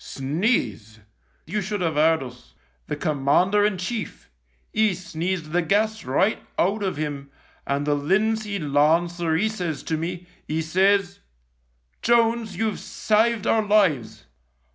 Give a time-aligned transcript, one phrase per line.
[0.03, 0.99] Sneeze!—
[1.45, 2.55] you should have 'eard us.
[2.87, 4.31] The Commander in Chief—
[4.73, 7.29] 'e sneezed the gas right out of 'im,
[7.67, 11.19] and the Linseed Lancer 'e says to me, 'e says,'
[12.01, 14.25] Jones, you've saved our lives.'